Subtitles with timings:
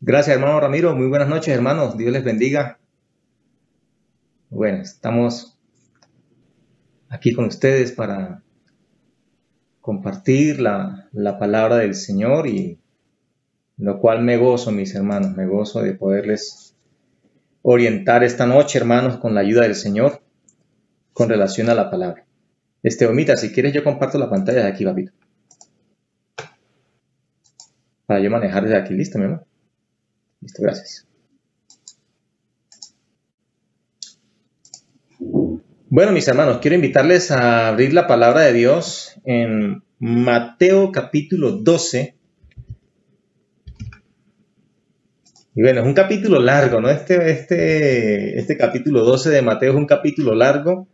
[0.00, 0.94] Gracias, hermano Ramiro.
[0.94, 1.98] Muy buenas noches, hermanos.
[1.98, 2.78] Dios les bendiga.
[4.48, 5.58] Bueno, estamos
[7.08, 8.44] aquí con ustedes para
[9.80, 11.08] compartir la,
[11.40, 12.78] palabra del Señor y
[13.76, 16.76] lo cual me gozo, mis hermanos, me gozo de poderles
[17.62, 20.22] orientar esta noche, hermanos, con la ayuda del Señor
[21.12, 22.24] con relación a la palabra.
[22.84, 25.10] Este, Omita, si quieres yo comparto la pantalla de aquí, papito.
[28.06, 29.47] Para yo manejar desde aquí, listo, mi amor.
[30.40, 31.06] Listo, gracias.
[35.90, 42.14] Bueno, mis hermanos, quiero invitarles a abrir la palabra de Dios en Mateo capítulo 12.
[45.54, 46.88] Y bueno, es un capítulo largo, ¿no?
[46.88, 50.86] Este, este, este capítulo 12 de Mateo es un capítulo largo.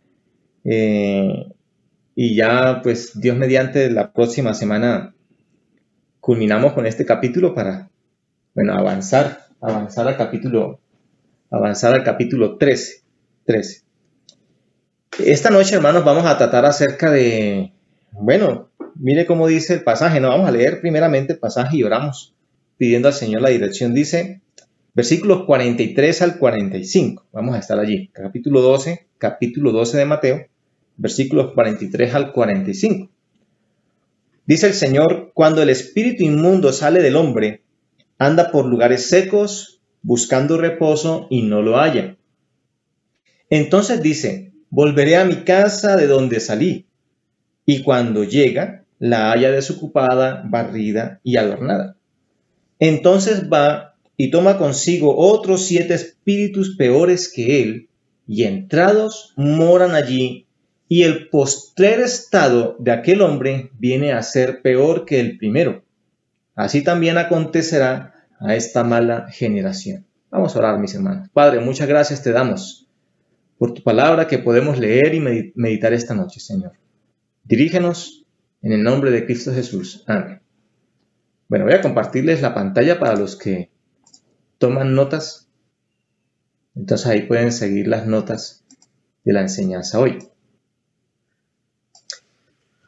[0.64, 1.48] Eh,
[2.14, 5.14] y ya, pues, Dios mediante la próxima semana
[6.20, 7.90] culminamos con este capítulo para
[8.54, 10.80] bueno, avanzar, avanzar al capítulo,
[11.50, 13.02] avanzar al capítulo 13,
[13.44, 13.82] 13.
[15.24, 17.72] Esta noche, hermanos, vamos a tratar acerca de,
[18.12, 22.34] bueno, mire cómo dice el pasaje, no vamos a leer primeramente el pasaje y oramos
[22.76, 23.92] pidiendo al Señor la dirección.
[23.92, 24.40] Dice,
[24.94, 30.46] versículos 43 al 45, vamos a estar allí, capítulo 12, capítulo 12 de Mateo,
[30.96, 33.10] versículos 43 al 45.
[34.46, 37.63] Dice el Señor, cuando el espíritu inmundo sale del hombre,
[38.18, 42.16] anda por lugares secos buscando reposo y no lo halla.
[43.50, 46.86] Entonces dice, volveré a mi casa de donde salí.
[47.66, 51.96] Y cuando llega, la halla desocupada, barrida y adornada.
[52.78, 57.88] Entonces va y toma consigo otros siete espíritus peores que él,
[58.26, 60.46] y entrados moran allí,
[60.88, 65.83] y el postrer estado de aquel hombre viene a ser peor que el primero.
[66.54, 70.06] Así también acontecerá a esta mala generación.
[70.30, 71.28] Vamos a orar, mis hermanos.
[71.32, 72.88] Padre, muchas gracias te damos
[73.58, 76.72] por tu palabra que podemos leer y meditar esta noche, Señor.
[77.44, 78.26] Dirígenos
[78.62, 80.04] en el nombre de Cristo Jesús.
[80.06, 80.40] Amén.
[81.48, 83.70] Bueno, voy a compartirles la pantalla para los que
[84.58, 85.48] toman notas.
[86.74, 88.64] Entonces ahí pueden seguir las notas
[89.24, 90.18] de la enseñanza hoy.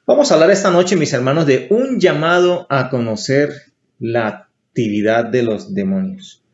[0.06, 3.50] Vamos a hablar esta noche, mis hermanos, de un llamado a conocer
[3.98, 6.44] la actividad de los demonios.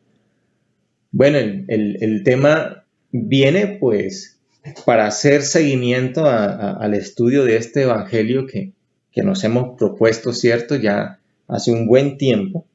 [1.11, 4.39] Bueno, el, tema viene pues
[4.87, 8.73] para hacer seguimiento al estudio de este Evangelio que,
[9.11, 10.75] que nos hemos propuesto, ¿cierto?
[10.75, 12.65] Ya hace un buen tiempo.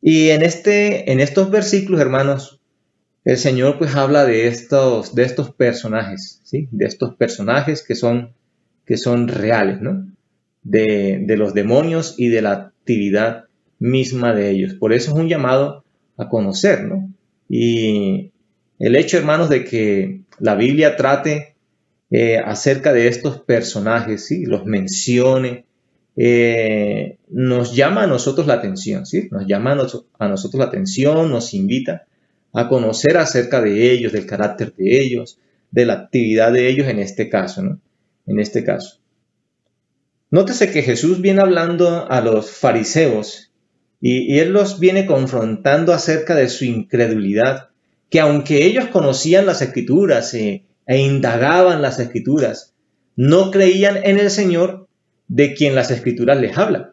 [0.00, 2.60] Y en, este, en estos versículos, hermanos,
[3.26, 6.66] el Señor pues habla de estos, de estos personajes, ¿sí?
[6.70, 8.34] De estos personajes que son
[8.86, 10.06] que son reales, ¿no?
[10.62, 13.44] De, los demonios y de la actividad
[13.78, 14.74] misma de ellos.
[14.74, 15.84] Por eso es un llamado
[16.16, 17.12] a conocer, ¿no?
[17.48, 18.32] Y
[18.78, 21.56] el hecho, hermanos, de que la Biblia trate
[22.10, 24.46] eh, acerca de estos personajes, ¿sí?
[24.46, 25.66] Los mencione,
[26.16, 29.28] eh, nos llama a nosotros la atención, ¿sí?
[29.30, 29.72] Nos llama
[30.18, 32.06] a, nosotros la atención, nos invita
[32.52, 35.38] a conocer acerca de ellos, del carácter de ellos,
[35.70, 37.80] de la actividad de ellos en este caso, ¿no?
[38.26, 39.00] En este caso.
[40.30, 43.52] Nótese que Jesús viene hablando a los fariseos
[44.00, 47.68] y, él los viene confrontando acerca de su incredulidad,
[48.10, 52.74] que aunque ellos conocían las escrituras e, e indagaban las escrituras,
[53.16, 54.88] no creían en el Señor
[55.28, 56.92] de quien las escrituras les hablan.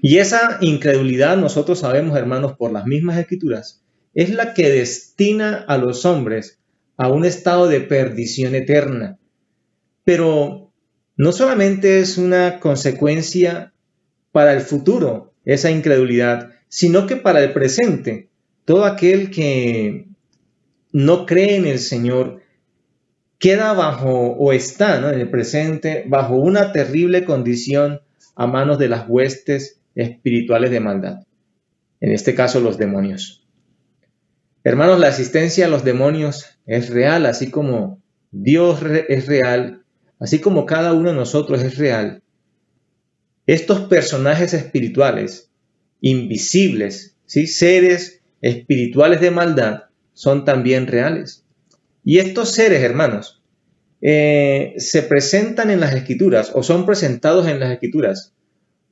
[0.00, 3.82] Y esa incredulidad, nosotros sabemos, hermanos, por las mismas escrituras,
[4.14, 6.60] es la que destina a los hombres
[6.96, 9.18] a un estado de perdición eterna,
[10.04, 10.72] pero
[11.16, 13.72] no solamente es una consecuencia
[14.32, 18.30] para el futuro, esa incredulidad, sino que para el presente,
[18.64, 20.06] todo aquel que
[20.92, 22.42] no cree en el Señor
[23.38, 28.00] queda bajo o está en el presente bajo una terrible condición
[28.36, 31.20] a manos de las huestes espirituales de maldad,
[32.00, 33.46] en este caso los demonios.
[34.62, 39.79] Hermanos, la existencia de los demonios es real, así como Dios es real
[40.20, 42.22] así como cada uno de nosotros es real,
[43.46, 45.50] estos personajes espirituales,
[46.00, 47.46] invisibles, ¿sí?
[47.48, 51.44] seres espirituales de maldad, son también reales.
[52.04, 53.42] Y estos seres, hermanos,
[54.02, 58.32] eh, se presentan en las escrituras o son presentados en las escrituras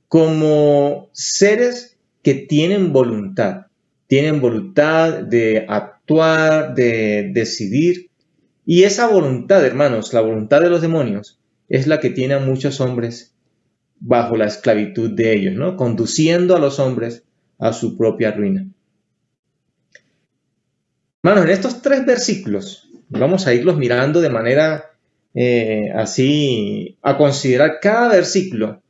[0.09, 3.67] como seres que tienen voluntad,
[4.07, 8.08] tienen voluntad de actuar, de decidir,
[8.71, 12.83] y esa voluntad, hermanos, la voluntad de los demonios, es la que tiene a muchos
[12.83, 13.35] hombres
[13.99, 15.75] bajo la esclavitud de ellos, ¿no?
[15.75, 17.25] Conduciendo a los hombres
[17.59, 18.69] a su propia ruina.
[21.23, 24.91] Hermanos, en estos tres versículos, vamos a irlos mirando de manera
[25.33, 28.83] eh, así, a considerar cada versículo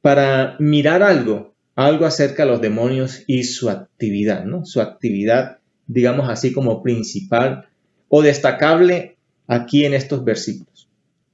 [0.00, 4.64] para mirar algo, algo acerca de los demonios y su actividad, ¿no?
[4.64, 7.68] Su actividad, digamos así, como principal
[8.08, 9.17] o destacable
[9.48, 10.88] aquí en estos versículos.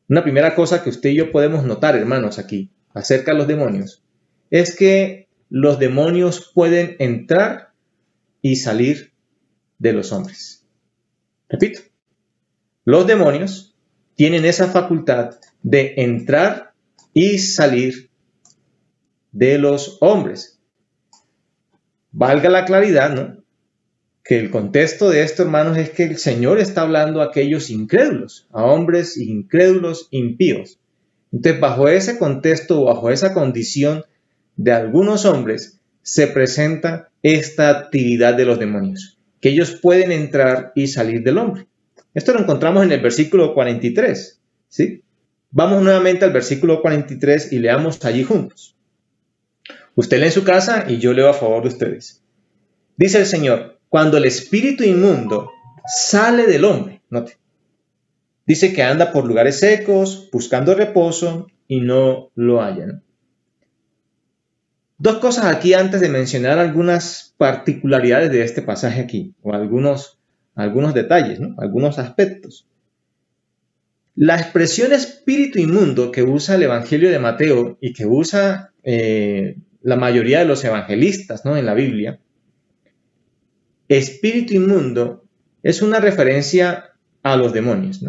[0.09, 4.03] Una primera cosa que usted y yo podemos notar, hermanos, aquí, acerca de los demonios,
[4.51, 7.73] es que los demonios pueden entrar
[8.41, 9.13] y salir
[9.79, 10.65] de los hombres.
[11.49, 11.81] Repito,
[12.85, 13.75] los demonios
[14.15, 16.73] tienen esa facultad de entrar
[17.13, 18.11] y salir
[19.33, 20.61] de los hombres.
[22.13, 23.44] Valga la claridad, ¿no?
[24.25, 28.49] Que el contexto de esto, hermanos, es que el Señor está hablando a aquellos incrédulos,
[28.53, 30.81] a hombres incrédulos impíos.
[31.31, 34.05] Entonces, bajo ese contexto, bajo esa condición
[34.57, 40.87] de algunos hombres, se presenta esta actividad de los demonios, que ellos pueden entrar y
[40.87, 41.67] salir del hombre.
[42.15, 45.03] Esto lo encontramos en el versículo 43, ¿sí?
[45.51, 48.77] Vamos nuevamente al versículo 43 y leamos allí juntos.
[49.95, 52.23] Usted lee en su casa y yo leo a favor de ustedes.
[52.97, 55.53] Dice el Señor, cuando el espíritu inmundo
[55.87, 57.01] sale del hombre,
[58.45, 63.05] dice que anda por lugares secos, buscando reposo y no lo hallan.
[64.99, 70.19] Dos cosas aquí antes de mencionar algunas particularidades de este pasaje aquí, o algunos
[70.57, 72.67] algunos detalles, algunos aspectos.
[74.17, 79.95] La expresión espíritu inmundo que usa el Evangelio de Mateo y que usa eh, la
[79.95, 81.57] mayoría de los evangelistas ¿no?
[81.57, 82.19] en la Biblia,
[83.89, 85.25] espíritu inmundo
[85.63, 86.93] es una referencia
[87.23, 88.05] a los demonios.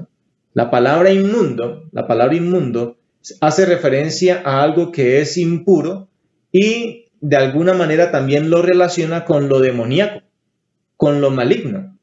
[0.54, 2.98] La palabra inmundo, la palabra inmundo
[3.42, 6.10] hace referencia a algo que es impuro
[6.52, 10.22] y de alguna manera también lo relaciona con lo demoníaco,
[10.98, 11.96] con lo maligno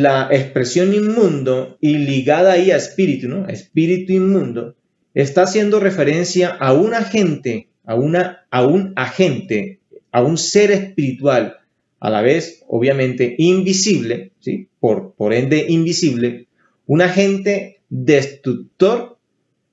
[0.00, 3.46] la expresión inmundo y ligada ahí a espíritu, ¿no?
[3.46, 4.74] Espíritu inmundo,
[5.14, 9.80] está haciendo referencia a un agente, a, una, a un agente,
[10.14, 11.56] a un ser espiritual,
[11.98, 14.68] a la vez, obviamente, invisible, ¿sí?
[14.78, 16.46] Por, por ende, invisible,
[16.86, 19.18] un agente destructor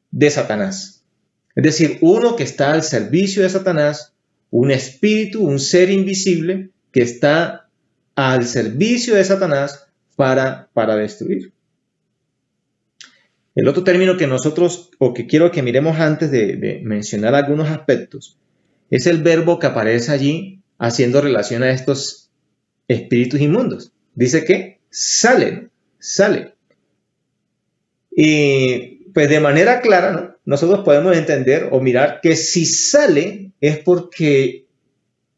[0.10, 1.04] de Satanás.
[1.56, 4.16] Es decir, uno que está al servicio de Satanás,
[4.50, 7.70] un espíritu, un ser invisible que está
[8.16, 11.54] al servicio de Satanás para, para destruir.
[13.54, 18.40] El otro término que nosotros, o que quiero que miremos antes de, mencionar algunos aspectos,
[18.92, 22.30] es el verbo que aparece allí haciendo relación a estos
[22.88, 23.94] espíritus inmundos.
[24.14, 26.56] Dice que sale, sale.
[28.12, 34.66] Y pues de manera clara, nosotros podemos entender o mirar que si sale es porque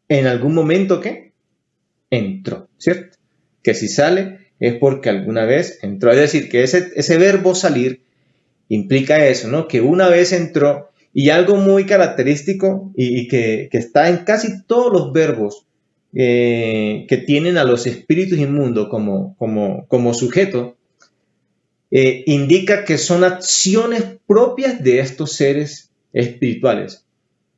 [0.10, 1.34] en algún momento que
[2.10, 3.18] entró, ¿cierto?
[3.62, 6.12] Que si sale es porque alguna vez entró.
[6.12, 8.04] Es decir, que ese, ese verbo salir
[8.70, 9.68] implica eso, ¿no?
[9.68, 15.14] Que una vez entró y algo muy característico y, que, está en casi todos los
[15.14, 15.68] verbos
[16.14, 20.76] eh, que tienen a los espíritus inmundos como, como, como sujeto,
[21.92, 27.06] eh, indica que son acciones propias de estos seres espirituales.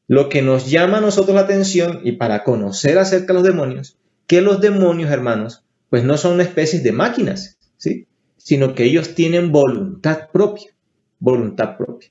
[0.07, 3.97] Lo que nos llama a nosotros la atención y para conocer acerca de los demonios,
[4.27, 8.07] que los demonios, hermanos, pues no son especies de máquinas, ¿sí?
[8.37, 10.71] sino que ellos tienen voluntad propia,
[11.19, 12.09] voluntad propia.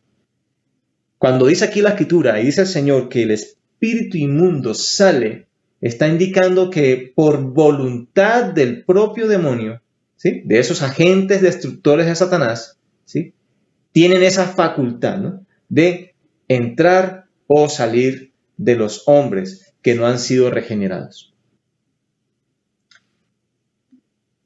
[1.18, 5.46] Cuando dice aquí la escritura y dice el Señor que el espíritu inmundo sale,
[5.80, 9.80] está indicando que por voluntad del propio demonio,
[10.16, 10.42] ¿sí?
[10.44, 13.34] de esos agentes destructores de Satanás, ¿sí?
[13.92, 16.14] tienen esa facultad de
[16.48, 21.34] entrar o salir de los hombres que no han sido regenerados.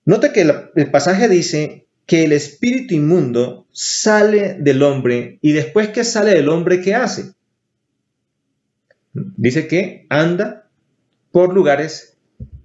[0.05, 0.41] Nota que
[0.75, 6.49] el pasaje dice que el espíritu inmundo sale del hombre y después que sale del
[6.49, 7.35] hombre, ¿qué hace?
[9.13, 10.71] Dice que anda
[11.31, 12.17] por lugares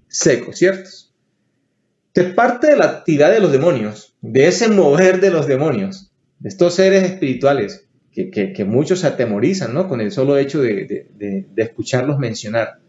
[0.08, 0.90] secos, ¿cierto?
[2.14, 6.48] Que parte de la actividad de los demonios, de ese mover de los demonios, de
[6.48, 9.90] estos seres espirituales que, muchos se atemorizan ¿no?
[9.90, 12.80] con el solo hecho de, de escucharlos mencionar.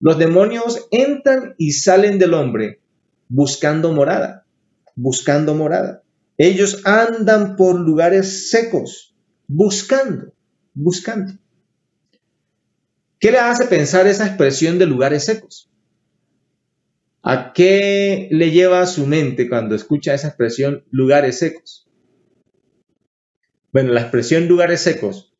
[0.00, 2.80] Los demonios entran y salen del hombre
[3.28, 4.46] buscando morada,
[4.98, 6.02] buscando morada.
[6.36, 9.14] Ellos andan por lugares secos,
[9.46, 10.34] buscando,
[10.74, 11.34] buscando.
[13.20, 15.70] ¿Qué le hace pensar esa expresión de lugares secos?
[17.22, 21.88] ¿A qué le lleva su mente cuando escucha esa expresión lugares secos?
[23.72, 25.34] Bueno, la expresión lugares secos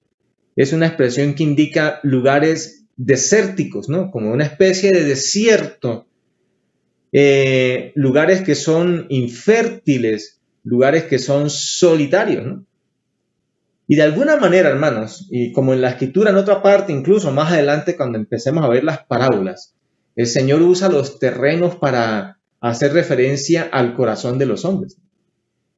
[0.57, 4.11] es una expresión que indica lugares desérticos, ¿no?
[4.11, 6.08] Como una especie de desierto
[7.12, 12.45] eh, lugares que son infértiles, lugares que son solitarios.
[12.45, 12.67] ¿no?
[13.87, 17.53] Y de alguna manera, hermanos, y como en la escritura en otra parte, incluso más
[17.53, 19.75] adelante cuando empecemos a ver las parábolas,
[20.15, 24.99] el Señor usa los terrenos para hacer referencia al corazón de los hombres.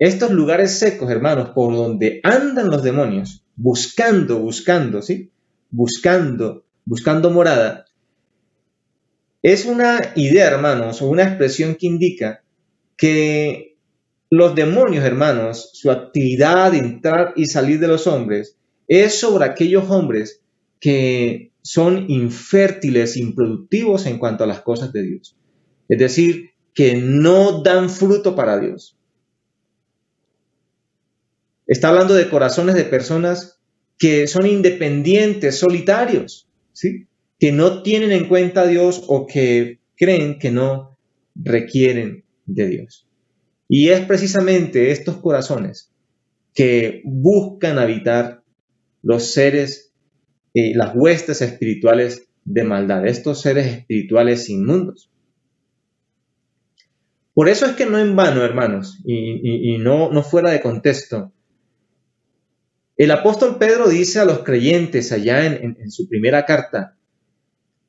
[0.01, 5.31] Estos lugares secos, hermanos, por donde andan los demonios, buscando, buscando, ¿sí?
[5.71, 7.85] Buscando, buscando morada,
[9.43, 12.43] es una idea, hermanos, o una expresión que indica
[12.97, 13.77] que
[14.29, 18.57] los demonios, hermanos, su actividad de entrar y salir de los hombres
[18.87, 20.43] es sobre aquellos hombres
[20.79, 25.37] que son infértiles, improductivos en cuanto a las cosas de Dios.
[25.89, 28.97] Es decir, que no dan fruto para Dios.
[31.67, 33.61] Está hablando de corazones de personas
[33.99, 37.07] que son independientes, solitarios, ¿sí?
[37.41, 40.99] Que no tienen en cuenta a Dios o que creen que no
[41.35, 43.09] requieren de Dios.
[43.69, 45.91] Y es precisamente estos corazones
[46.55, 48.43] que buscan habitar
[49.03, 49.93] los seres,
[50.53, 55.11] y las huestes espirituales de maldad, estos seres espirituales inmundos.
[57.33, 61.33] Por eso es que no en vano, hermanos, y, no, no fuera de contexto,
[62.97, 66.99] el apóstol Pedro dice a los creyentes allá en, su primera carta,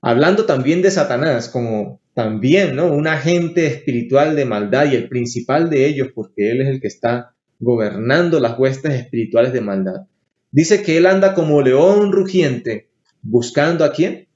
[0.01, 2.91] hablando también de Satanás como también, ¿no?
[2.91, 6.87] Un agente espiritual de maldad y el principal de ellos, porque él es el que
[6.87, 10.07] está gobernando las huestes espirituales de maldad.
[10.51, 12.89] Dice que él anda como león rugiente,
[13.21, 14.27] buscando a quién?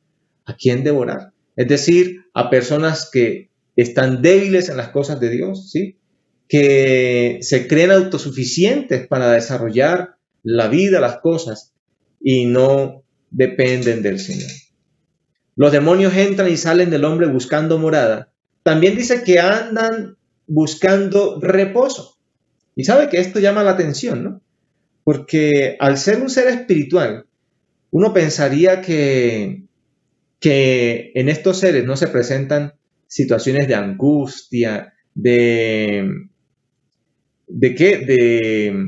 [0.45, 1.33] A quién devorar.
[1.55, 5.97] Es decir, a personas que están débiles en las cosas de Dios, ¿sí?
[6.47, 11.73] Que se creen autosuficientes para desarrollar la vida, las cosas,
[12.21, 14.51] y no dependen del Señor.
[15.55, 18.31] Los demonios entran y salen del hombre buscando morada.
[18.63, 22.17] También dice que andan buscando reposo.
[22.75, 24.41] Y sabe que esto llama la atención, ¿no?
[25.03, 27.25] Porque al ser un ser espiritual,
[27.91, 29.63] uno pensaría que,
[30.39, 32.73] que en estos seres no se presentan
[33.07, 36.27] situaciones de angustia, de...
[37.47, 37.99] ¿De qué?
[37.99, 38.87] De,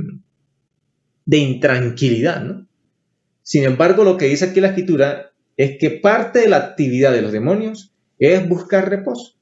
[1.26, 2.68] de intranquilidad, ¿no?
[3.44, 5.26] Sin embargo, lo que dice aquí la escritura
[5.58, 9.34] es que parte de la actividad de los demonios es buscar reposo.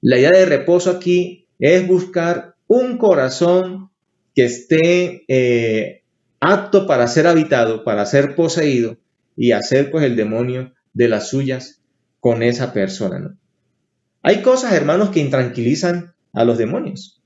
[0.00, 3.90] La idea de reposo aquí es buscar un corazón
[4.34, 6.04] que esté eh,
[6.38, 8.96] apto para ser habitado, para ser poseído
[9.36, 11.82] y hacer pues el demonio de las suyas
[12.20, 13.36] con esa persona.
[14.22, 17.20] Hay cosas, hermanos, que intranquilizan a los demonios,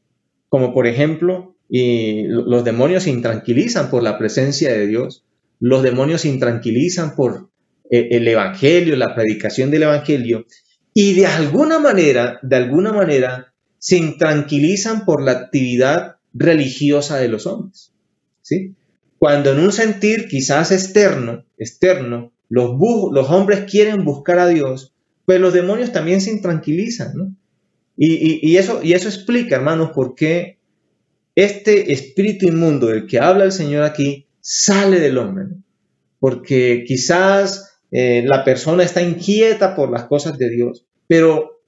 [0.49, 5.25] como por ejemplo, los demonios se intranquilizan por la presencia de Dios,
[5.59, 7.52] los demonios se intranquilizan por
[7.93, 10.47] el Evangelio, la predicación del Evangelio,
[10.95, 17.47] y de alguna manera, de alguna manera, se intranquilizan por la actividad religiosa de los
[17.47, 17.93] hombres.
[18.43, 18.75] ¿sí?
[19.19, 22.77] Cuando en un sentir quizás externo, externo los,
[23.13, 24.95] los hombres quieren buscar a Dios,
[25.25, 27.13] pues los demonios también se intranquilizan.
[27.15, 27.37] ¿no?
[27.97, 30.59] Y, eso, y eso explica, hermanos, por qué
[31.35, 35.47] este espíritu inmundo del que habla el Señor aquí sale del hombre.
[36.19, 41.61] Porque quizás eh, la persona está inquieta por las cosas de Dios, pero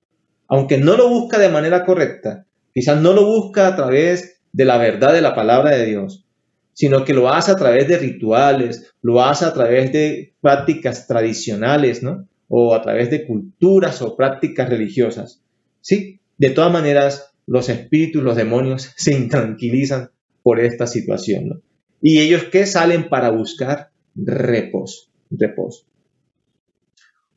[0.49, 4.79] aunque no lo busca de manera correcta, quizás no lo busca a través de la
[4.79, 6.25] verdad de la palabra de Dios,
[6.73, 12.03] sino que lo hace a través de rituales, lo hace a través de prácticas tradicionales,
[12.03, 12.27] ¿no?
[12.49, 15.43] O a través de culturas o prácticas religiosas.
[15.81, 20.11] Sí, de todas maneras, los espíritus, los demonios se intranquilizan
[20.43, 21.61] por esta situación, ¿no?
[22.01, 25.87] Y ellos que salen para buscar reposo, reposo.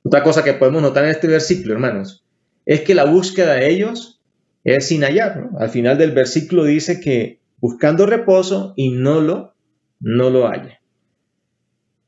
[0.08, 2.24] Otra cosa que podemos notar en este versículo, hermanos,
[2.66, 4.22] es que la búsqueda de ellos
[4.64, 5.50] es sin hallar.
[5.60, 9.54] Al final del versículo dice que buscando reposo y no lo,
[10.00, 10.80] no lo haya.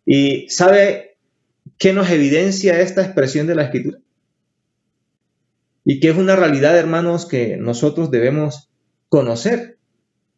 [0.06, 1.18] ¿Y sabe
[1.77, 4.00] qué nos evidencia esta expresión de la escritura?
[5.84, 8.70] Y que es una realidad, hermanos, que nosotros debemos
[9.10, 9.77] conocer.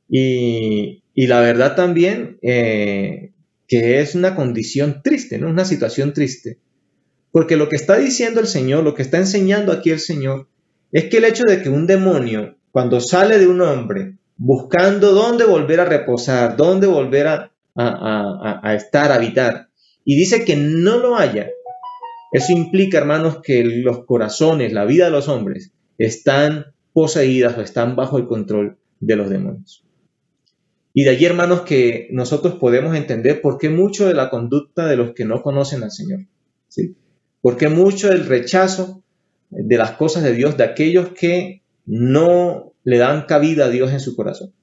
[0.10, 3.34] Y, la verdad también eh,
[3.68, 5.48] que es una condición triste, ¿no?
[5.48, 6.58] Una situación triste
[7.32, 10.48] porque lo que está diciendo el Señor, lo que está enseñando aquí el Señor,
[10.92, 15.46] es que el hecho de que un demonio, cuando sale de un hombre, buscando dónde
[15.46, 17.52] volver a reposar, dónde volver a,
[18.76, 19.70] estar, a habitar,
[20.04, 21.50] y dice que no lo haya,
[22.34, 27.96] eso implica, hermanos, que los corazones, la vida de los hombres, están poseídas o están
[27.96, 29.86] bajo el control de los demonios.
[30.94, 34.98] Y de allí, hermanos, que nosotros podemos entender por qué mucho de la conducta de
[34.98, 36.22] los que no conocen al Señor.
[36.68, 36.96] ¿sí?
[37.42, 39.04] Porque mucho del rechazo
[39.50, 44.00] de las cosas de Dios de aquellos que no le dan cabida a Dios en
[44.00, 44.54] su corazón.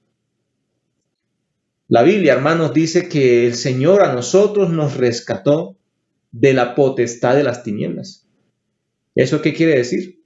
[1.88, 5.76] La Biblia, hermanos, dice que el Señor a nosotros nos rescató
[6.32, 8.26] de la potestad de las tinieblas.
[9.14, 10.22] ¿Eso qué quiere decir?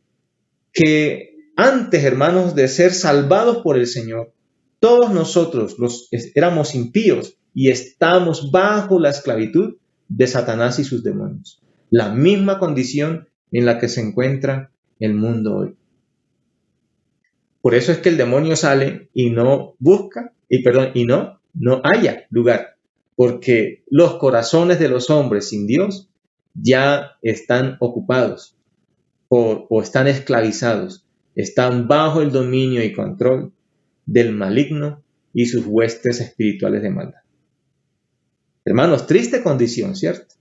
[0.73, 4.35] Que antes, hermanos, de ser salvados por el Señor,
[4.81, 9.77] todos nosotros los éramos impíos y estamos bajo la esclavitud
[10.09, 11.62] de Satanás y sus demonios.
[11.93, 15.77] La misma condición en la que se encuentra el mundo hoy.
[17.61, 21.83] Por eso es que el demonio sale y no busca, y perdón, y no, no
[21.85, 22.79] haya lugar,
[23.15, 26.09] porque los corazones de los hombres sin Dios
[26.55, 28.57] ya están ocupados
[29.29, 33.53] o, o están esclavizados, están bajo el dominio y control
[34.07, 35.03] del maligno
[35.35, 37.21] y sus huestes espirituales de maldad.
[38.65, 40.37] Hermanos, triste condición, ¿cierto?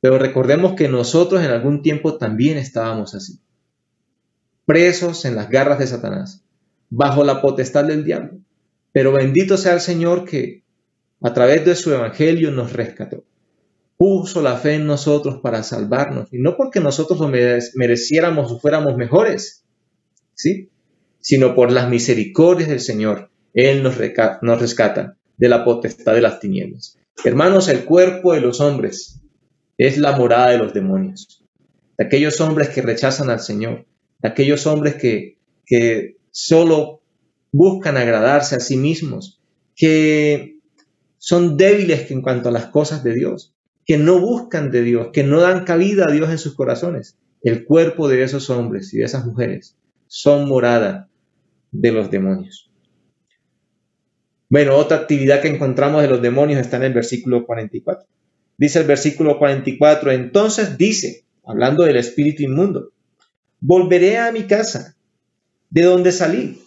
[0.00, 3.40] Pero recordemos que nosotros en algún tiempo también estábamos así,
[4.64, 6.44] presos en las garras de Satanás,
[6.90, 8.38] bajo la potestad del diablo.
[8.92, 10.62] Pero bendito sea el Señor que
[11.20, 13.24] a través de su evangelio nos rescató.
[13.96, 18.96] Puso la fe en nosotros para salvarnos, y no porque nosotros lo mereciéramos o fuéramos
[18.96, 19.64] mejores,
[20.34, 20.70] ¿sí?
[21.20, 23.30] sino por las misericordias del Señor.
[23.54, 23.96] Él nos,
[24.42, 26.96] nos rescata de la potestad de las tinieblas.
[27.24, 29.20] Hermanos, el cuerpo de los hombres
[29.78, 31.44] es la morada de los demonios,
[31.96, 33.86] de aquellos hombres que rechazan al Señor,
[34.18, 37.00] de aquellos hombres que, que solo
[37.52, 39.40] buscan agradarse a sí mismos,
[39.76, 40.58] que
[41.18, 43.54] son débiles en cuanto a las cosas de Dios,
[43.86, 47.16] que no buscan de Dios, que no dan cabida a Dios en sus corazones.
[47.42, 49.76] El cuerpo de esos hombres y de esas mujeres
[50.08, 51.08] son morada
[51.70, 52.70] de los demonios.
[54.50, 58.06] Bueno, otra actividad que encontramos de los demonios está en el versículo 44.
[58.58, 62.90] Dice el versículo 44, entonces dice, hablando del espíritu inmundo,
[63.60, 64.96] volveré a mi casa,
[65.70, 66.60] de donde salí,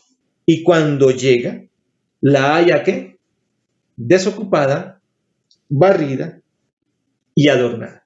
[0.45, 1.63] y cuando llega,
[2.21, 3.19] la haya que
[3.97, 5.01] desocupada,
[5.69, 6.41] barrida
[7.35, 8.05] y adornada.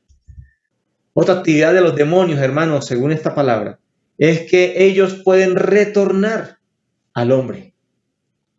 [1.13, 3.79] Otra actividad de los demonios, hermanos, según esta palabra,
[4.17, 6.57] es que ellos pueden retornar
[7.13, 7.73] al hombre.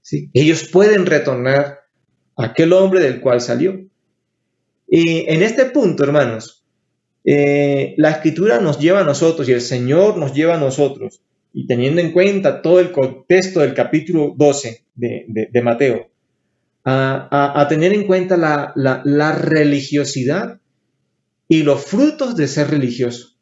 [0.03, 0.31] ¿sí?
[0.33, 1.81] Ellos pueden retornar
[2.37, 3.87] a aquel hombre del cual salió.
[4.89, 6.65] Y en este punto, hermanos,
[7.25, 11.21] eh, la escritura nos lleva a nosotros y el Señor nos lleva a nosotros,
[11.53, 16.11] y teniendo en cuenta todo el contexto del capítulo 12 de, Mateo,
[16.85, 20.61] a, tener en cuenta la, la religiosidad
[21.49, 23.37] y los frutos de ser religioso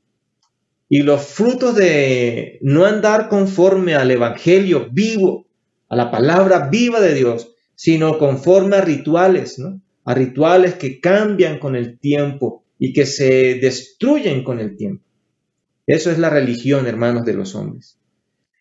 [0.89, 5.47] y los frutos de no andar conforme al Evangelio vivo,
[5.89, 9.81] a la palabra viva de Dios, sino conforme a rituales, ¿no?
[10.05, 15.05] A rituales que cambian con el tiempo y que se destruyen con el tiempo.
[15.87, 17.99] Eso es la religión, hermanos, de los hombres.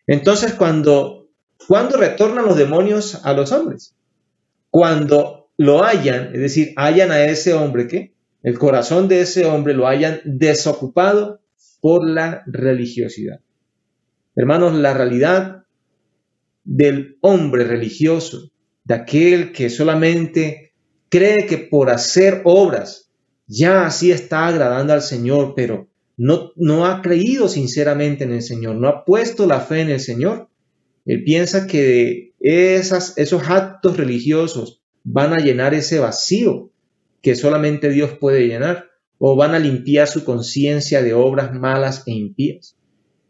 [0.06, 1.28] Entonces, cuando,
[1.66, 3.94] cuando retornan los demonios a los hombres?
[4.70, 9.74] Cuando lo hayan, es decir, hayan a ese hombre que el corazón de ese hombre
[9.74, 11.40] lo hayan desocupado
[11.80, 13.40] por la religiosidad.
[14.36, 15.64] Hermanos, la realidad
[16.64, 18.50] del hombre religioso,
[18.84, 20.63] de aquel que solamente
[21.14, 23.08] cree que por hacer obras
[23.46, 28.74] ya así está agradando al Señor, pero no, no ha creído sinceramente en el Señor,
[28.74, 30.48] no ha puesto la fe en el Señor.
[31.06, 36.72] Él piensa que esas, esos actos religiosos van a llenar ese vacío
[37.22, 38.86] que solamente Dios puede llenar
[39.18, 42.76] o van a limpiar su conciencia de obras malas e impías.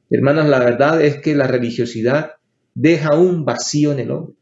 [0.09, 2.37] Hermanas, la verdad es que la religiosidad
[2.73, 4.37] deja un vacío en el hombre.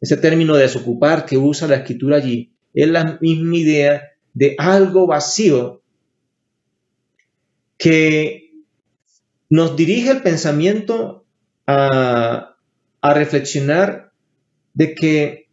[0.00, 5.82] Ese término desocupar que usa la escritura allí es la misma idea de algo vacío
[7.76, 8.52] que
[9.50, 11.24] nos dirige el pensamiento
[11.66, 12.56] a,
[13.00, 14.12] a reflexionar
[14.74, 15.48] de que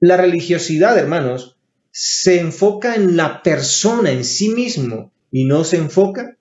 [0.00, 1.58] la religiosidad, hermanos,
[1.90, 6.36] se enfoca en la persona en sí mismo y no se enfoca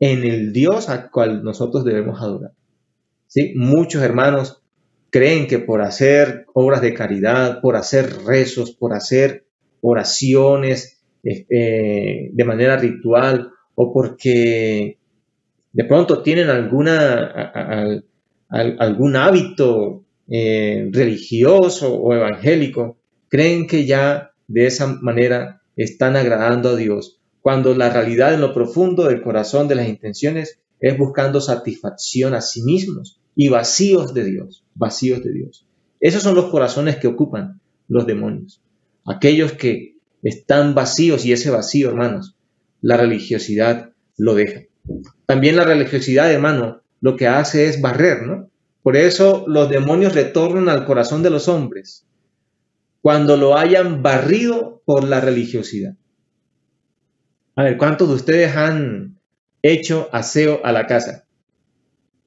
[0.00, 2.52] en el Dios al cual nosotros debemos adorar.
[3.28, 3.52] ¿Sí?
[3.56, 4.62] Muchos hermanos
[5.10, 9.46] creen que por hacer obras de caridad, por hacer rezos, por hacer
[9.80, 14.98] oraciones este, de manera ritual o porque
[15.72, 18.02] de pronto tienen alguna,
[18.48, 22.96] algún hábito eh, religioso o evangélico,
[23.28, 28.54] creen que ya de esa manera están agradando a Dios, cuando la realidad en lo
[28.54, 34.24] profundo del corazón de las intenciones es buscando satisfacción a sí mismos y vacíos de
[34.24, 35.66] Dios, vacíos de Dios.
[36.00, 38.60] Esos son los corazones que ocupan los demonios,
[39.04, 42.34] aquellos que están vacíos y ese vacío, hermanos,
[42.80, 44.62] la religiosidad lo deja.
[45.26, 48.50] También la religiosidad, hermano, lo que hace es barrer, ¿no?
[48.82, 52.06] Por eso los demonios retornan al corazón de los hombres
[53.02, 55.94] cuando lo hayan barrido por la religiosidad.
[57.54, 59.18] A ver, ¿cuántos de ustedes han
[59.62, 61.25] hecho aseo a la casa?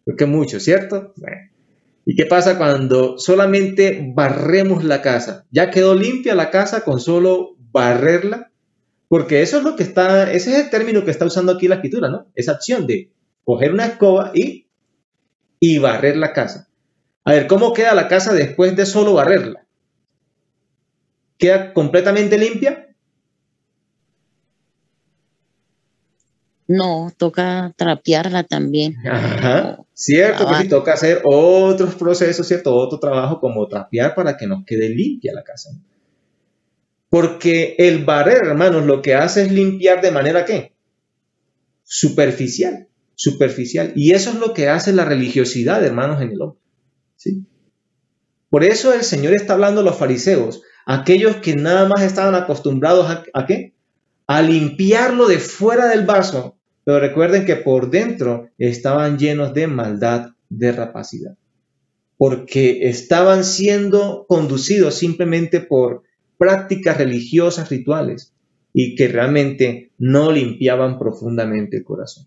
[0.09, 1.13] Porque mucho, ¿cierto?
[2.03, 5.45] ¿Y qué pasa cuando solamente barremos la casa?
[5.51, 8.51] ¿Ya quedó limpia la casa con solo barrerla?
[9.07, 11.75] Porque eso es lo que está, ese es el término que está usando aquí la
[11.75, 12.25] escritura, ¿no?
[12.33, 13.11] Esa acción de
[13.43, 14.67] coger una escoba y,
[15.59, 16.69] y barrer la casa.
[17.23, 19.67] A ver, ¿cómo queda la casa después de solo barrerla?
[21.37, 22.95] ¿Queda completamente limpia?
[26.67, 28.95] No, toca trapearla también.
[29.07, 32.73] Ajá, cierto que sí, toca hacer otros procesos, ¿cierto?
[32.73, 35.71] Otro trabajo como trapear para que nos quede limpia la casa.
[37.09, 40.73] Porque el barrer, hermanos, lo que hace es limpiar de manera ¿qué?
[41.83, 43.91] Superficial, superficial.
[43.95, 46.59] Y eso es lo que hace la religiosidad, hermanos, en el hombre.
[47.17, 47.43] ¿sí?
[48.49, 53.09] Por eso el Señor está hablando a los fariseos, aquellos que nada más estaban acostumbrados
[53.09, 53.73] a, a qué?
[54.27, 56.58] A limpiarlo de fuera del vaso
[56.89, 61.37] pero recuerden que por dentro estaban llenos de maldad, de rapacidad,
[62.17, 66.01] porque estaban siendo conducidos simplemente por
[66.39, 68.33] prácticas religiosas, rituales,
[68.73, 72.25] y que realmente no limpiaban profundamente el corazón.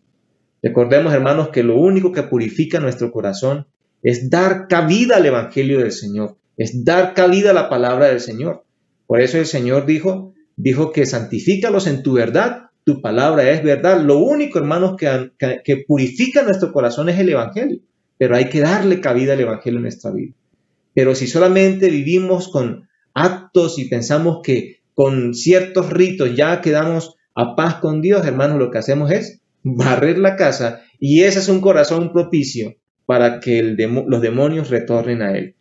[0.62, 3.66] Recordemos, hermanos, que lo único que purifica nuestro corazón
[4.00, 8.62] es dar cabida al Evangelio del Señor, es dar cabida a la palabra del Señor.
[9.08, 14.00] Por eso el Señor dijo, dijo que santifícalos en tu verdad, tu palabra es verdad.
[14.00, 15.32] Lo único, hermanos, que,
[15.64, 17.80] que, purifica nuestro corazón es el Evangelio,
[18.18, 20.32] pero hay que darle cabida al Evangelio en nuestra vida.
[20.94, 27.56] Pero si solamente vivimos con actos y pensamos que con ciertos ritos ya quedamos a
[27.56, 31.60] paz con Dios, hermanos, lo que hacemos es barrer la casa y ese es un
[31.60, 35.54] corazón propicio para que los demonios retornen a él.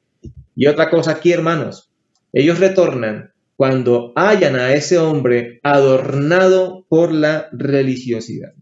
[0.55, 1.91] Y otra cosa aquí, hermanos,
[2.33, 3.30] ellos retornan
[3.61, 8.53] cuando hayan a ese hombre adornado por la religiosidad.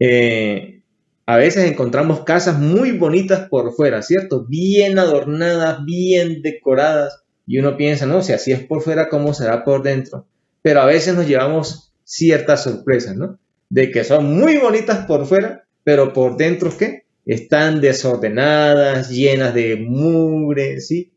[0.00, 0.80] Eh,
[1.26, 4.46] a veces encontramos casas muy bonitas por fuera, ¿cierto?
[4.48, 9.62] Bien adornadas, bien decoradas, y uno piensa, no, si así es por fuera, ¿cómo será
[9.62, 10.26] por dentro?
[10.62, 13.38] Pero a veces nos llevamos ciertas sorpresas, ¿no?
[13.68, 17.04] De que son muy bonitas por fuera, pero por dentro, ¿qué?
[17.26, 21.11] Están desordenadas, llenas de mugre, ¿sí?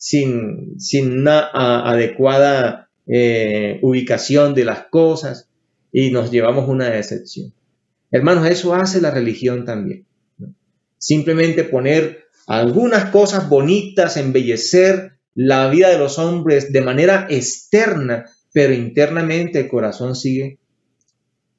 [0.00, 5.50] Sin, sin una adecuada eh, ubicación de las cosas
[5.92, 7.52] y nos llevamos una decepción.
[8.10, 10.06] Hermanos, eso hace la religión también.
[10.96, 18.72] Simplemente poner algunas cosas bonitas, embellecer la vida de los hombres de manera externa, pero
[18.72, 20.58] internamente el corazón sigue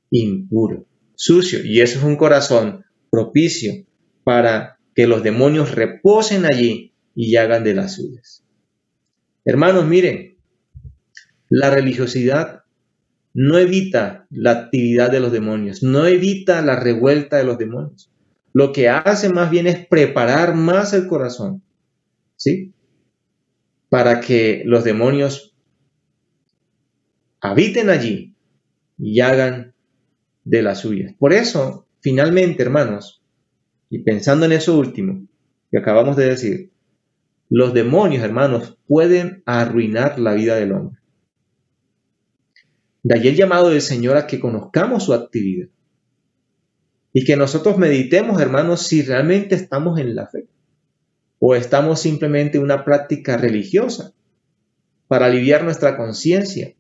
[0.10, 1.64] impuro, sucio.
[1.64, 3.86] Y eso es un corazón propicio
[4.24, 8.44] para que los demonios reposen allí y hagan de las suyas.
[9.46, 10.38] Hermanos, miren,
[11.50, 12.64] la religiosidad
[13.34, 18.12] no evita la actividad de los demonios, no evita la revuelta de los demonios.
[18.54, 21.64] Lo que hace más bien es preparar más el corazón,
[22.36, 22.74] ¿sí?
[23.90, 25.56] Para que los demonios
[27.40, 28.36] habiten allí
[28.98, 29.74] y hagan
[30.44, 31.14] de las suyas.
[31.18, 33.22] Por eso, finalmente, hermanos,
[33.90, 35.28] y pensando en eso último
[35.70, 36.72] que acabamos de decir,
[37.52, 41.02] los demonios, hermanos, pueden arruinar la vida del hombre.
[43.04, 45.68] De allí el llamado del Señor a que conozcamos su actividad
[47.12, 50.48] y que nosotros meditemos, hermanos, si realmente estamos en la fe
[51.40, 54.14] o estamos simplemente en una práctica religiosa
[55.10, 56.74] para aliviar nuestra conciencia,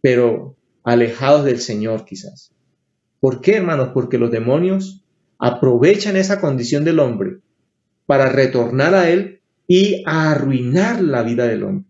[0.00, 2.52] pero alejados del Señor quizás.
[3.20, 3.90] ¿Por qué, hermanos?
[3.94, 5.04] Porque los demonios
[5.38, 7.38] aprovechan esa condición del hombre
[8.06, 9.35] para retornar a Él
[9.66, 11.86] y a arruinar la vida del hombre.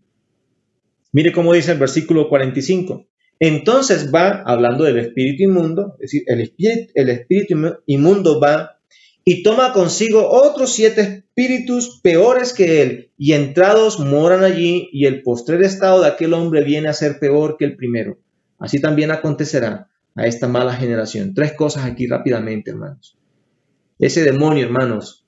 [1.11, 3.07] Mire cómo dice el versículo 45.
[3.39, 8.77] Entonces va hablando del espíritu inmundo, es decir, el espíritu, el espíritu inmundo va
[9.23, 15.21] y toma consigo otros siete espíritus peores que él, y entrados moran allí, y el
[15.21, 18.17] postrer estado de aquel hombre viene a ser peor que el primero.
[18.57, 21.33] Así también acontecerá a esta mala generación.
[21.33, 23.17] Tres cosas aquí rápidamente, hermanos.
[23.99, 25.26] Ese demonio, hermanos,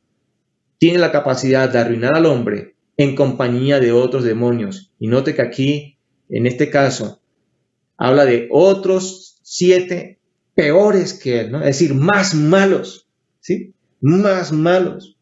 [0.79, 4.91] tiene la capacidad de arruinar al hombre en compañía de otros demonios.
[4.97, 5.97] Y note que aquí,
[6.29, 7.21] en este caso,
[7.97, 10.19] habla de otros siete
[10.55, 11.55] peores que él.
[11.55, 13.07] Es decir, más malos,
[13.39, 13.75] ¿sí?
[14.01, 15.15] Más malos.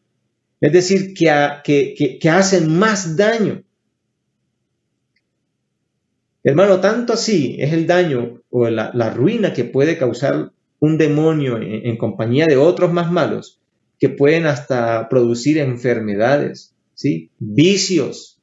[0.60, 3.62] Es decir, que hacen más daño.
[6.48, 11.96] Hermano, tanto así es el daño o la, ruina que puede causar un demonio en,
[11.98, 13.60] compañía de otros más malos,
[13.98, 17.30] que pueden hasta producir enfermedades, ¿sí?
[17.38, 18.40] vicios,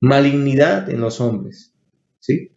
[0.00, 1.72] malignidad en los hombres.
[2.18, 2.50] ¿sí?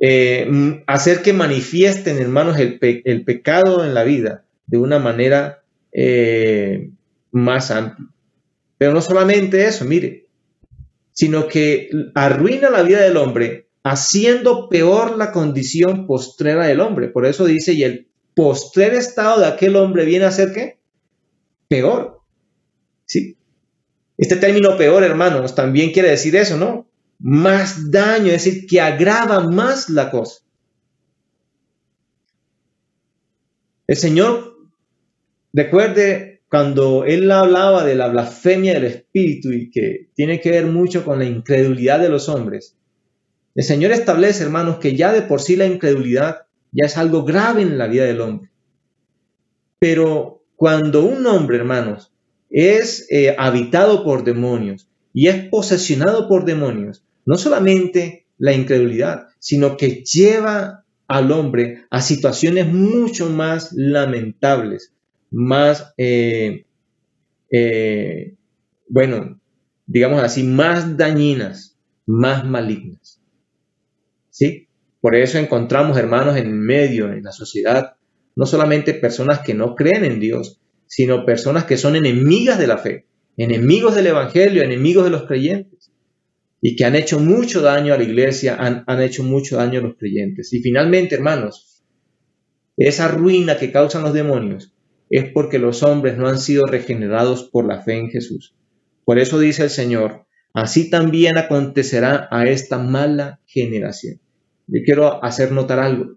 [0.00, 6.90] Eh, hacer que manifiesten, hermanos, el, el, pecado en la vida de una manera eh,
[7.30, 8.08] más amplia.
[8.78, 10.26] Pero no solamente eso, mire,
[11.12, 17.08] sino que arruina la vida del hombre haciendo peor la condición postrera del hombre.
[17.08, 20.78] Por eso dice, y el postrer estado de aquel hombre viene a ser qué?
[21.68, 22.20] Peor.
[23.06, 23.36] ¿Sí?
[24.16, 26.86] Este término peor, hermanos, también quiere decir eso, ¿no?
[27.18, 30.42] Más daño, es decir, que agrava más la cosa.
[33.86, 34.56] El Señor,
[35.52, 41.04] recuerde, cuando él hablaba de la blasfemia del Espíritu y que tiene que ver mucho
[41.04, 42.76] con la incredulidad de los hombres,
[43.54, 47.62] el Señor establece, hermanos, que ya de por sí la incredulidad ya es algo grave
[47.62, 48.50] en la vida del hombre.
[49.78, 52.12] Pero cuando un hombre, hermanos,
[52.50, 59.76] es eh, habitado por demonios y es posesionado por demonios, no solamente la incredulidad, sino
[59.76, 64.92] que lleva al hombre a situaciones mucho más lamentables,
[65.30, 66.64] más, eh,
[67.50, 68.34] eh,
[68.88, 69.40] bueno,
[69.86, 73.20] digamos así, más dañinas, más malignas.
[74.30, 74.63] ¿Sí?
[75.04, 77.96] Por eso encontramos, hermanos, en medio, en la sociedad,
[78.36, 82.78] no solamente personas que no creen en Dios, sino personas que son enemigas de la
[82.78, 83.04] fe,
[83.36, 85.92] enemigos del Evangelio, enemigos de los creyentes,
[86.62, 89.82] y que han hecho mucho daño a la iglesia, han, han hecho mucho daño a
[89.82, 90.50] los creyentes.
[90.54, 91.84] Y finalmente, hermanos,
[92.78, 94.74] esa ruina que causan los demonios
[95.10, 98.56] es porque los hombres no han sido regenerados por la fe en Jesús.
[99.04, 104.22] Por eso dice el Señor, así también acontecerá a esta mala generación.
[104.66, 106.16] Yo quiero hacer notar algo.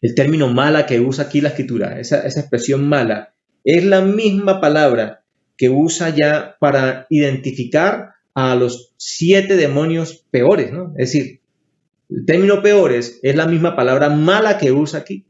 [0.00, 5.24] El término mala que usa aquí la escritura, esa, expresión mala, es la misma palabra
[5.56, 10.94] que usa ya para identificar a los siete demonios peores, ¿no?
[10.96, 11.40] Es decir,
[12.08, 15.26] el término peores es la misma palabra mala que usa aquí.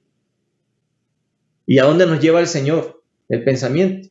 [1.66, 3.02] ¿Y a dónde nos lleva el Señor?
[3.28, 4.08] El pensamiento.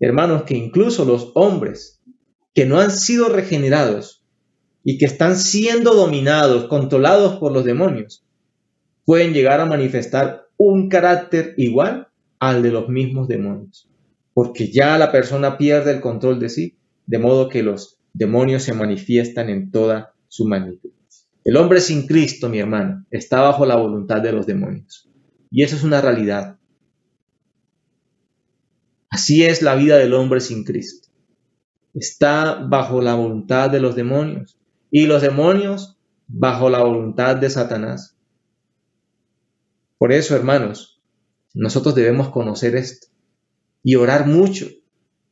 [0.00, 2.00] Hermanos, que incluso los hombres
[2.54, 4.21] que no han sido regenerados
[4.84, 8.24] y que están siendo dominados, controlados por los demonios,
[9.04, 13.88] pueden llegar a manifestar un carácter igual al de los mismos demonios.
[14.34, 18.74] Porque ya la persona pierde el control de sí, de modo que los demonios se
[18.74, 20.90] manifiestan en toda su magnitud.
[21.44, 25.08] El hombre sin Cristo, mi hermano, está bajo la voluntad de los demonios.
[25.50, 26.56] Y eso es una realidad.
[29.10, 31.08] Así es la vida del hombre sin Cristo.
[31.92, 34.56] Está bajo la voluntad de los demonios
[34.92, 35.96] y los demonios
[36.28, 38.14] bajo la voluntad de Satanás.
[39.98, 41.00] Por eso, hermanos,
[41.54, 43.08] nosotros debemos conocer esto
[43.82, 44.68] y orar mucho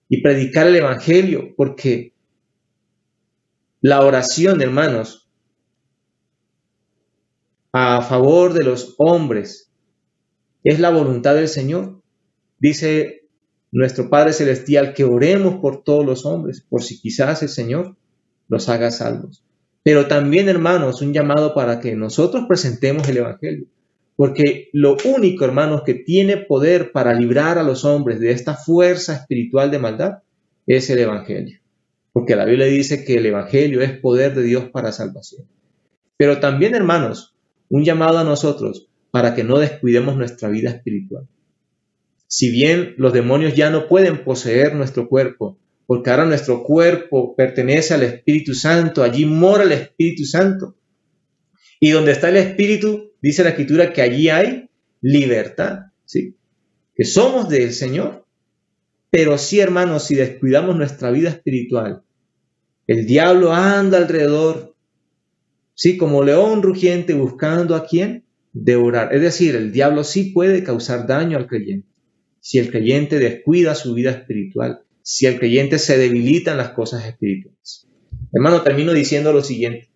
[0.09, 2.14] y predicar el Evangelio, porque
[3.83, 5.31] la oración, hermanos,
[7.73, 9.70] a favor de los hombres
[10.64, 12.01] es la voluntad del Señor.
[12.59, 13.29] Dice
[13.73, 17.96] nuestro Padre Celestial, que oremos por todos los hombres, por si quizás el Señor
[18.49, 19.44] los haga salvos.
[19.83, 23.66] Pero también, hermanos, un llamado para que nosotros presentemos el Evangelio.
[24.16, 29.14] Porque lo único, hermanos, que tiene poder para librar a los hombres de esta fuerza
[29.14, 30.19] espiritual de maldad
[30.66, 31.59] es el Evangelio.
[32.12, 35.47] Porque la Biblia dice que el Evangelio es poder de Dios para salvación.
[36.19, 37.35] Pero también, hermanos,
[37.71, 41.27] un llamado a nosotros para que no descuidemos nuestra vida espiritual.
[42.27, 45.59] Si bien los demonios ya no pueden poseer nuestro cuerpo,
[45.90, 50.76] porque ahora nuestro cuerpo pertenece al Espíritu Santo, allí mora el Espíritu Santo.
[51.81, 56.37] Y donde está el Espíritu, dice la Escritura que allí hay libertad, ¿sí?
[56.94, 58.24] Que somos del Señor.
[59.11, 62.05] Pero sí, hermanos, si descuidamos nuestra vida espiritual,
[62.87, 64.76] el diablo anda alrededor,
[65.74, 69.12] sí, como león rugiente buscando a quien devorar.
[69.12, 71.90] Es decir, el diablo sí puede causar daño al creyente
[72.40, 77.05] si el creyente descuida su vida espiritual, si el creyente se debilita en las cosas
[77.05, 77.88] espirituales.
[78.33, 79.90] Hermano, termino diciendo lo siguiente.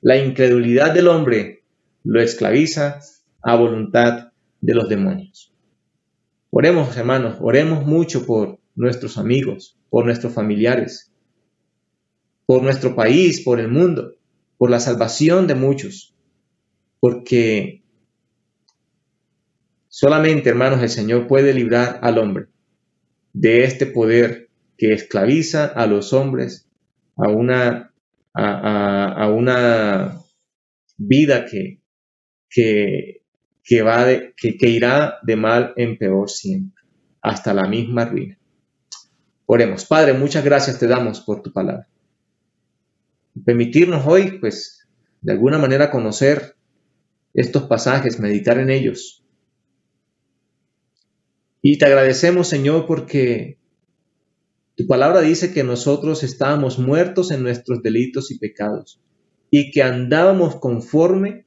[0.00, 1.64] La incredulidad del hombre
[2.02, 3.00] lo esclaviza
[3.42, 4.32] a voluntad
[4.62, 5.52] de los demonios.
[6.48, 11.12] Oremos, hermanos, oremos mucho por nuestros amigos, por nuestros familiares,
[12.46, 14.14] por nuestro país, por el mundo,
[14.56, 16.14] por la salvación de muchos,
[17.00, 17.82] porque
[19.90, 22.46] Solamente, hermanos, el Señor puede librar al hombre
[23.32, 26.68] de este poder que esclaviza a los hombres
[27.16, 27.92] a una
[28.34, 30.20] a, una
[30.96, 31.80] vida que,
[32.48, 36.84] que, va que, que irá de mal en peor siempre,
[37.20, 38.38] hasta la misma ruina.
[39.46, 41.88] Oremos, Padre, muchas gracias te damos por tu palabra.
[43.44, 44.86] Permitirnos hoy, pues,
[45.20, 46.54] de alguna manera conocer
[47.34, 49.24] estos pasajes, meditar en ellos.
[51.60, 53.58] Y te agradecemos, Señor, porque
[54.76, 59.00] tu palabra dice que nosotros estábamos muertos en nuestros delitos y pecados
[59.50, 61.46] y que andábamos conforme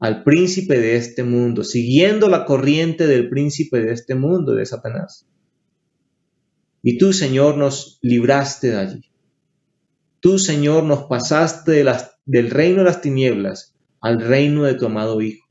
[0.00, 5.26] al príncipe de este mundo, siguiendo la corriente del príncipe de este mundo, de Satanás.
[6.82, 9.10] Y tú, Señor, nos libraste de allí.
[10.20, 11.84] Tú, Señor, nos pasaste
[12.24, 15.46] del reino de las tinieblas al reino de tu amado Hijo.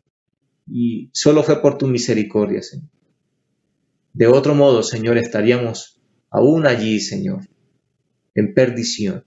[0.69, 2.89] Y solo fue por tu misericordia, Señor.
[4.17, 6.01] De otro modo, Señor, estaríamos
[6.31, 7.41] aún allí, Señor,
[8.33, 9.25] en perdición,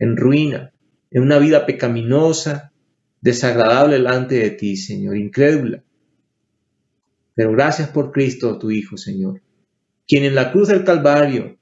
[0.00, 0.72] en ruina,
[1.12, 2.72] en una vida pecaminosa,
[3.20, 5.84] desagradable delante de ti, Señor, incrédula.
[7.36, 9.40] Pero gracias por Cristo, tu Hijo, Señor,
[10.08, 11.56] quien en la cruz del Calvario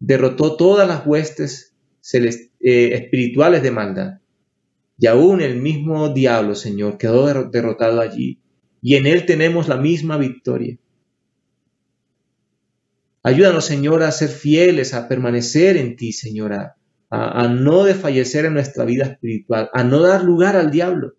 [0.00, 1.74] derrotó todas las huestes
[2.10, 4.12] eh, espirituales de maldad
[4.98, 8.38] y aún el mismo diablo, Señor, quedó derrotado allí.
[8.80, 10.78] Y en Él tenemos la misma victoria.
[13.22, 16.76] Ayúdanos, Señor, a ser fieles, a permanecer en ti, Señor, a,
[17.10, 21.14] a, no desfallecer en nuestra vida espiritual, a no dar lugar al diablo.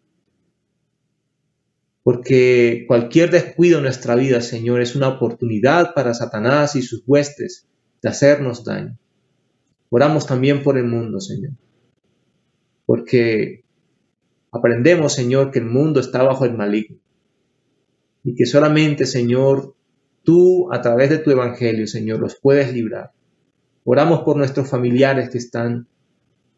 [2.03, 7.67] Porque cualquier descuido en nuestra vida, Señor, es una oportunidad para Satanás y sus huestes
[8.01, 8.97] de hacernos daño.
[9.89, 11.53] Oramos también por el mundo, Señor.
[12.85, 13.63] Porque
[14.53, 16.99] Aprendemos, Señor, que el mundo está bajo el maligno
[18.23, 19.75] y que solamente, Señor,
[20.23, 23.11] tú a través de tu evangelio, Señor, los puedes librar.
[23.83, 25.87] Oramos por nuestros familiares que están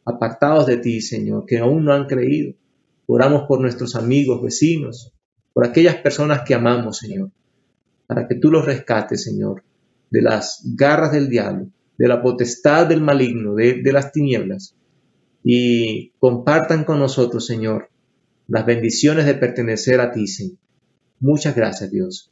[0.06, 2.54] apartados de ti, Señor, que aún no han creído.
[3.08, 5.12] Oramos por nuestros amigos, vecinos,
[5.54, 7.32] por aquellas personas que amamos, Señor,
[8.08, 9.64] para que tú los rescates, Señor,
[10.12, 14.76] de las garras del diablo, de la potestad del maligno, de, las tinieblas,
[15.44, 17.90] y compartan con nosotros, Señor,
[18.48, 20.58] las bendiciones de pertenecer a ti, Señor.
[21.20, 22.32] Muchas gracias, Dios.